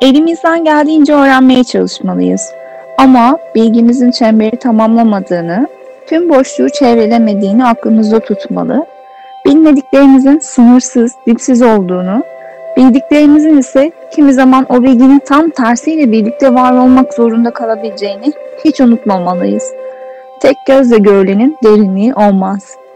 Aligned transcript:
Elimizden 0.00 0.64
geldiğince 0.64 1.14
öğrenmeye 1.14 1.64
çalışmalıyız. 1.64 2.52
Ama 2.98 3.38
bilgimizin 3.54 4.10
çemberi 4.10 4.56
tamamlamadığını, 4.56 5.68
tüm 6.06 6.28
boşluğu 6.28 6.68
çevrelemediğini 6.70 7.64
aklımızda 7.64 8.20
tutmalı. 8.20 8.86
Bilmediklerimizin 9.46 10.38
sınırsız, 10.38 11.12
dipsiz 11.26 11.62
olduğunu, 11.62 12.22
bildiklerimizin 12.76 13.58
ise 13.58 13.92
kimi 14.14 14.32
zaman 14.32 14.66
o 14.68 14.82
bilginin 14.82 15.18
tam 15.18 15.50
tersiyle 15.50 16.12
birlikte 16.12 16.54
var 16.54 16.72
olmak 16.72 17.14
zorunda 17.14 17.50
kalabileceğini 17.50 18.32
hiç 18.64 18.80
unutmamalıyız. 18.80 19.72
Tek 20.40 20.56
gözle 20.66 20.98
görülenin 20.98 21.56
derinliği 21.64 22.14
olmaz.'' 22.14 22.87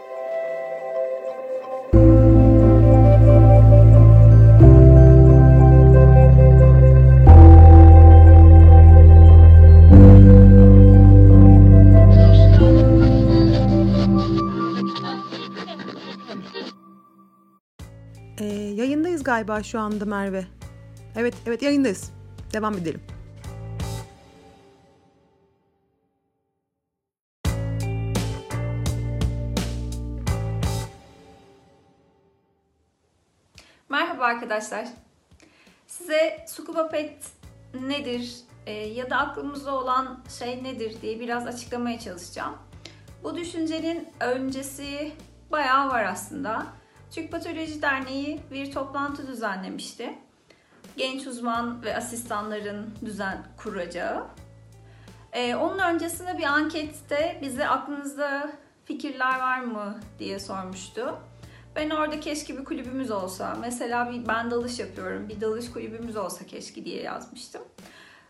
Galiba 19.33 19.63
şu 19.63 19.81
anda 19.81 20.05
Merve. 20.05 20.45
Evet, 21.17 21.35
evet 21.47 21.63
yayındayız. 21.63 22.13
Devam 22.53 22.75
edelim. 22.75 23.01
Merhaba 33.89 34.25
arkadaşlar. 34.25 34.89
Size 35.87 36.45
Scuba 36.49 36.89
Pet 36.89 37.27
nedir 37.75 38.37
e, 38.67 38.73
ya 38.73 39.11
da 39.11 39.17
aklımızda 39.17 39.75
olan 39.75 40.21
şey 40.39 40.65
nedir 40.65 41.03
diye 41.03 41.21
biraz 41.21 41.47
açıklamaya 41.47 41.99
çalışacağım. 41.99 42.55
Bu 43.25 43.37
düşüncenin 43.37 44.09
öncesi 44.21 45.13
bayağı 45.51 45.89
var 45.89 46.05
aslında. 46.05 46.82
Türk 47.13 47.33
Patoloji 47.33 47.83
Derneği 47.83 48.41
bir 48.51 48.73
toplantı 48.73 49.27
düzenlemişti. 49.27 50.19
Genç 50.97 51.27
uzman 51.27 51.83
ve 51.83 51.97
asistanların 51.97 52.95
düzen 53.05 53.47
kuracağı. 53.57 54.27
Ee, 55.33 55.55
onun 55.55 55.79
öncesinde 55.79 56.39
bir 56.39 56.45
ankette 56.45 57.39
bize 57.43 57.69
aklınızda 57.69 58.53
fikirler 58.85 59.39
var 59.39 59.61
mı 59.61 60.01
diye 60.19 60.41
sormuştu. 60.41 61.19
Ben 61.77 61.91
orada 61.91 62.21
keşke 62.21 62.59
bir 62.59 62.65
kulübümüz 62.65 63.11
olsa, 63.11 63.57
mesela 63.61 64.11
bir 64.11 64.29
ben 64.29 64.51
dalış 64.51 64.79
yapıyorum, 64.79 65.29
bir 65.29 65.41
dalış 65.41 65.73
kulübümüz 65.73 66.17
olsa 66.17 66.47
keşke 66.47 66.85
diye 66.85 67.03
yazmıştım. 67.03 67.63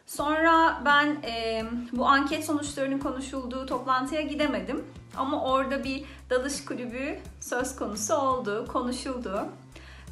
Sonra 0.06 0.82
ben 0.84 1.06
e, 1.06 1.64
bu 1.92 2.06
anket 2.06 2.44
sonuçlarının 2.44 2.98
konuşulduğu 2.98 3.66
toplantıya 3.66 4.20
gidemedim. 4.20 4.84
Ama 5.16 5.42
orada 5.44 5.84
bir 5.84 6.04
dalış 6.30 6.64
kulübü 6.64 7.18
söz 7.40 7.76
konusu 7.76 8.14
oldu, 8.14 8.66
konuşuldu. 8.72 9.44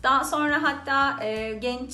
Daha 0.02 0.24
sonra 0.24 0.62
hatta 0.62 1.24
e, 1.24 1.52
genç 1.54 1.90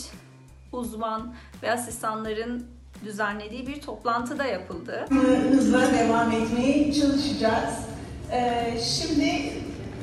uzman 0.72 1.34
ve 1.62 1.72
asistanların 1.72 2.66
düzenlediği 3.04 3.66
bir 3.66 3.80
toplantı 3.80 4.38
da 4.38 4.44
yapıldı. 4.44 5.06
Hızla 5.50 5.92
devam 5.92 6.32
etmeye 6.32 6.92
çalışacağız. 6.92 7.74
Ee, 8.32 8.74
şimdi 8.82 9.52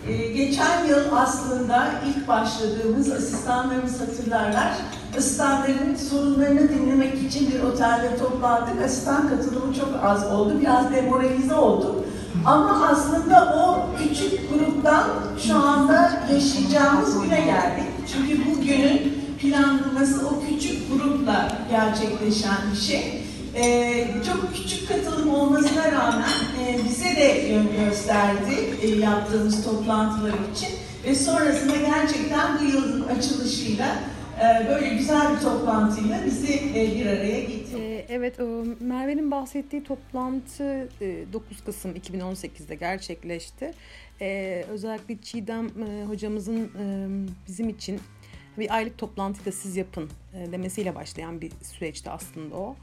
e, 0.07 0.27
geçen 0.27 0.85
yıl 0.85 1.11
aslında 1.11 1.91
ilk 2.07 2.27
başladığımız 2.27 3.11
asistanlarımız 3.11 4.01
hatırlarlar. 4.01 4.73
Asistanların 5.17 5.95
sorunlarını 5.95 6.69
dinlemek 6.69 7.23
için 7.23 7.51
bir 7.51 7.59
otelde 7.63 8.17
toplandık. 8.17 8.81
Asistan 8.85 9.29
katılımı 9.29 9.73
çok 9.75 9.89
az 10.03 10.31
oldu. 10.31 10.59
Biraz 10.61 10.91
demoralize 10.93 11.55
olduk. 11.55 12.02
Ama 12.45 12.87
aslında 12.87 13.55
o 13.55 13.85
küçük 13.97 14.53
gruptan 14.53 15.03
şu 15.47 15.55
anda 15.55 16.11
yaşayacağımız 16.33 17.23
güne 17.23 17.41
geldik. 17.41 17.85
Çünkü 18.13 18.41
bu 18.45 18.61
günün 18.61 19.13
planlaması 19.41 20.27
o 20.27 20.43
küçük 20.49 20.91
grupla 20.91 21.47
gerçekleşen 21.69 22.57
bir 22.71 22.81
şey. 22.81 23.23
Ee, 23.55 24.07
çok 24.27 24.55
küçük 24.55 24.89
katılım 24.89 25.33
olmasına 25.33 25.91
rağmen 25.91 26.29
e, 26.61 26.79
bize 26.85 27.15
de 27.15 27.47
yön 27.49 27.67
gösterdi 27.85 28.77
e, 28.81 28.87
yaptığımız 28.87 29.65
toplantılar 29.65 30.33
için. 30.55 30.69
Ve 31.05 31.15
sonrasında 31.15 31.75
gerçekten 31.75 32.59
bu 32.59 32.63
yılın 32.63 33.07
açılışıyla 33.07 33.87
e, 34.39 34.69
böyle 34.69 34.89
güzel 34.89 35.35
bir 35.35 35.41
toplantıyla 35.41 36.25
bizi 36.25 36.53
e, 36.53 36.95
bir 36.95 37.05
araya 37.05 37.39
getirdi. 37.39 37.92
Evet, 38.09 38.39
Merve'nin 38.79 39.31
bahsettiği 39.31 39.83
toplantı 39.83 40.89
9 41.33 41.61
e, 41.61 41.65
Kasım 41.65 41.95
2018'de 41.95 42.75
gerçekleşti. 42.75 43.71
Ee, 44.21 44.65
özellikle 44.69 45.17
Çiğdem 45.21 45.69
hocamızın 46.07 46.71
bizim 47.47 47.69
için 47.69 47.99
bir 48.57 48.75
aylık 48.75 48.97
toplantıyı 48.97 49.45
da 49.45 49.51
siz 49.51 49.77
yapın 49.77 50.09
demesiyle 50.51 50.95
başlayan 50.95 51.41
bir 51.41 51.51
süreçti 51.61 52.09
aslında 52.09 52.55
o. 52.55 52.75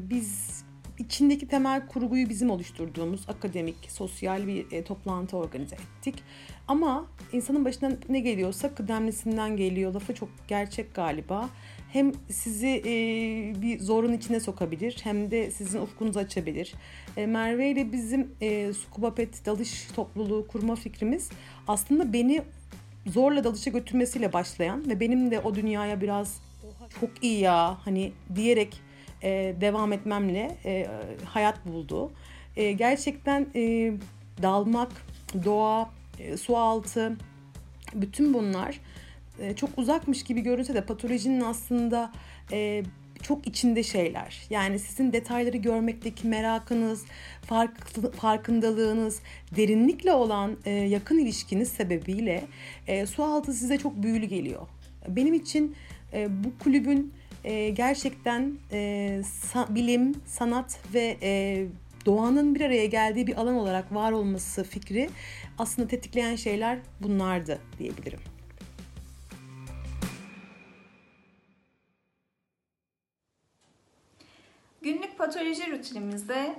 Biz 0.00 0.64
içindeki 0.98 1.48
temel 1.48 1.86
kurguyu 1.86 2.28
bizim 2.28 2.50
oluşturduğumuz 2.50 3.28
akademik, 3.28 3.76
sosyal 3.88 4.46
bir 4.46 4.72
e, 4.72 4.84
toplantı 4.84 5.36
organize 5.36 5.76
ettik. 5.76 6.22
Ama 6.68 7.06
insanın 7.32 7.64
başına 7.64 7.92
ne 8.08 8.20
geliyorsa 8.20 8.74
kıdemlisinden 8.74 9.56
geliyor. 9.56 9.94
Lafı 9.94 10.14
çok 10.14 10.28
gerçek 10.48 10.94
galiba. 10.94 11.48
Hem 11.92 12.12
sizi 12.30 12.82
e, 12.86 12.92
bir 13.62 13.80
zorun 13.80 14.12
içine 14.12 14.40
sokabilir 14.40 14.96
hem 15.04 15.30
de 15.30 15.50
sizin 15.50 15.80
ufkunuzu 15.80 16.18
açabilir. 16.18 16.74
E, 17.16 17.26
Merve 17.26 17.70
ile 17.70 17.92
bizim 17.92 18.28
e, 18.40 18.72
Scuba 18.72 19.14
Pet 19.14 19.46
dalış 19.46 19.86
topluluğu 19.96 20.46
kurma 20.46 20.76
fikrimiz 20.76 21.30
aslında 21.68 22.12
beni 22.12 22.42
zorla 23.06 23.44
dalışa 23.44 23.70
götürmesiyle 23.70 24.32
başlayan 24.32 24.88
ve 24.88 25.00
benim 25.00 25.30
de 25.30 25.40
o 25.40 25.54
dünyaya 25.54 26.00
biraz 26.00 26.40
çok 27.00 27.10
iyi 27.22 27.40
ya 27.40 27.78
hani 27.84 28.12
diyerek 28.34 28.80
e, 29.24 29.54
devam 29.60 29.92
etmemle 29.92 30.56
e, 30.64 30.86
hayat 31.24 31.66
buldu. 31.66 32.12
E, 32.56 32.72
gerçekten 32.72 33.46
e, 33.54 33.92
dalmak, 34.42 34.92
doğa, 35.44 35.90
e, 36.18 36.36
su 36.36 36.56
altı, 36.56 37.16
bütün 37.94 38.34
bunlar 38.34 38.80
e, 39.40 39.56
çok 39.56 39.70
uzakmış 39.78 40.22
gibi 40.22 40.40
görünse 40.40 40.74
de 40.74 40.84
patolojinin 40.84 41.40
aslında 41.40 42.12
e, 42.52 42.82
çok 43.22 43.46
içinde 43.46 43.82
şeyler. 43.82 44.42
Yani 44.50 44.78
sizin 44.78 45.12
detayları 45.12 45.56
görmekteki 45.56 46.26
merakınız, 46.26 47.04
fark, 47.42 47.86
farkındalığınız, 48.16 49.20
derinlikle 49.56 50.12
olan 50.12 50.56
e, 50.64 50.70
yakın 50.70 51.18
ilişkiniz 51.18 51.68
sebebiyle 51.68 52.44
e, 52.86 53.06
su 53.06 53.24
altı 53.24 53.52
size 53.52 53.78
çok 53.78 54.02
büyülü 54.02 54.26
geliyor. 54.26 54.66
Benim 55.08 55.34
için 55.34 55.76
e, 56.12 56.44
bu 56.44 56.58
kulübün 56.64 57.12
e, 57.44 57.70
gerçekten 57.70 58.58
e, 58.72 58.78
sa- 59.52 59.74
bilim, 59.74 60.14
sanat 60.26 60.80
ve 60.94 61.16
e, 61.22 61.66
doğanın 62.06 62.54
bir 62.54 62.60
araya 62.60 62.86
geldiği 62.86 63.26
bir 63.26 63.40
alan 63.40 63.54
olarak 63.54 63.94
var 63.94 64.12
olması 64.12 64.64
fikri 64.64 65.10
aslında 65.58 65.88
tetikleyen 65.88 66.36
şeyler 66.36 66.78
bunlardı 67.00 67.60
diyebilirim. 67.78 68.20
Günlük 74.82 75.18
patoloji 75.18 75.72
rutinimizde 75.72 76.56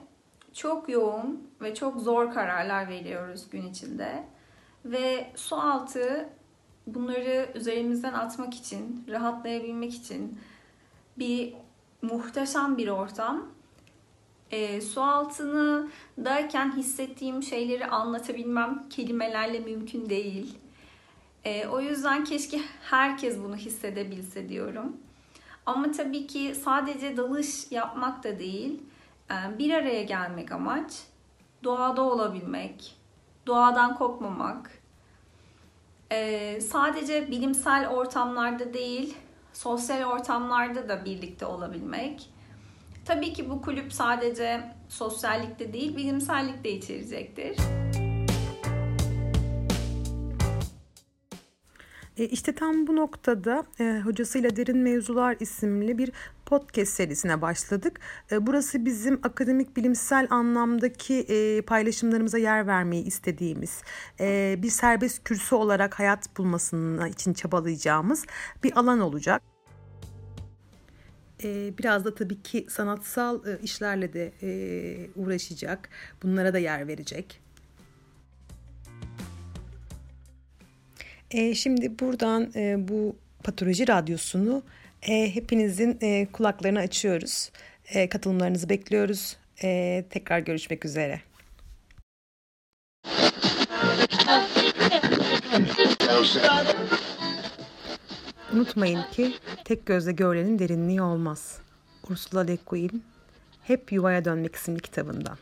çok 0.54 0.90
yoğun 0.90 1.50
ve 1.62 1.76
çok 1.76 2.02
zor 2.02 2.34
kararlar 2.34 2.90
veriyoruz 2.90 3.50
gün 3.50 3.68
içinde. 3.68 4.24
Ve 4.86 5.28
su 5.36 5.56
altı 5.56 6.30
bunları 6.88 7.52
üzerimizden 7.56 8.14
atmak 8.14 8.54
için, 8.54 9.04
rahatlayabilmek 9.10 9.94
için 9.96 10.40
bir 11.18 11.54
muhteşem 12.02 12.78
bir 12.78 12.88
ortam. 12.88 13.48
E, 14.52 14.82
su 14.82 15.02
altını 15.02 15.88
derken 16.18 16.78
hissettiğim 16.78 17.44
şeyleri 17.44 17.86
anlatabilmem 17.86 18.90
kelimelerle 18.90 19.60
mümkün 19.60 20.10
değil. 20.10 20.58
E, 21.46 21.68
o 21.68 21.82
yüzden 21.82 22.24
keşke 22.24 22.62
herkes 22.82 23.40
bunu 23.44 23.56
hissedebilse 23.56 24.50
diyorum. 24.50 24.98
Ama 25.66 25.92
tabii 25.92 26.28
ki 26.28 26.56
sadece 26.64 27.18
dalış 27.18 27.72
yapmak 27.72 28.24
da 28.24 28.40
değil, 28.40 28.82
e, 29.32 29.60
bir 29.60 29.74
araya 29.74 30.04
gelmek 30.04 30.52
amaç, 30.52 31.04
doğada 31.64 32.02
olabilmek, 32.02 32.96
doğadan 33.48 33.96
kopmamak, 33.96 34.72
e, 36.12 36.62
sadece 36.62 37.32
bilimsel 37.32 37.90
ortamlarda 37.90 38.74
değil, 38.74 39.18
sosyal 39.56 40.04
ortamlarda 40.04 40.90
da 40.90 41.06
birlikte 41.06 41.46
olabilmek. 41.46 42.30
Tabii 43.06 43.34
ki 43.34 43.50
bu 43.50 43.62
kulüp 43.62 43.94
sadece 43.94 44.72
sosyallikte 44.90 45.74
değil, 45.74 45.98
bilimsellik 45.98 46.64
de 46.64 46.72
içerecektir. 46.72 47.58
İşte 52.18 52.56
tam 52.56 52.88
bu 52.88 52.96
noktada 52.96 53.66
e, 53.80 54.02
hocasıyla 54.06 54.56
Derin 54.56 54.78
Mevzular 54.78 55.38
isimli 55.40 55.98
bir 55.98 56.12
podcast 56.46 56.94
serisine 56.94 57.42
başladık. 57.42 58.00
E, 58.32 58.48
burası 58.48 58.86
bizim 58.86 59.20
akademik 59.24 59.78
bilimsel 59.78 60.28
anlamdaki 60.30 61.16
e, 61.20 61.62
paylaşımlarımıza 61.62 62.38
yer 62.38 62.68
vermeyi 62.68 63.04
istediğimiz, 63.04 63.82
e, 64.20 64.56
bir 64.64 64.70
serbest 64.70 65.24
kürsü 65.24 65.56
olarak 65.56 66.00
hayat 66.00 66.38
bulmasının 66.38 67.08
için 67.08 67.34
çabalayacağımız 67.34 68.26
bir 68.64 68.80
alan 68.80 69.00
olacak. 69.00 69.42
E, 71.44 71.78
biraz 71.78 72.06
da 72.06 72.16
tabii 72.16 72.42
ki 72.42 72.66
sanatsal 72.70 73.48
e, 73.48 73.60
işlerle 73.64 74.14
de 74.14 74.34
e, 74.42 75.10
uğraşacak, 75.16 75.90
bunlara 76.24 76.54
da 76.54 76.60
yer 76.60 76.88
verecek. 76.88 77.45
E, 81.32 81.56
şimdi 81.56 82.00
buradan 82.00 82.52
e, 82.56 82.88
bu 82.88 83.16
patoloji 83.44 83.88
radyosunu 83.88 84.64
e, 85.02 85.36
hepinizin 85.36 85.98
e, 86.02 86.28
kulaklarını 86.32 86.80
açıyoruz. 86.80 87.52
E, 87.90 88.10
katılımlarınızı 88.10 88.70
bekliyoruz. 88.70 89.38
E, 89.64 90.04
tekrar 90.10 90.40
görüşmek 90.40 90.86
üzere. 90.86 91.22
Unutmayın 98.54 99.04
ki 99.12 99.34
tek 99.66 99.86
gözle 99.86 100.12
görülenin 100.12 100.60
derinliği 100.60 101.02
olmaz. 101.02 101.58
Ursula 102.10 102.42
Le 102.42 102.58
Guin 102.66 103.04
Hep 103.64 103.92
Yuvaya 103.92 104.26
Dönmek 104.26 104.56
isimli 104.56 104.80
kitabından. 104.80 105.38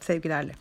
Sevgilerle. 0.00 0.52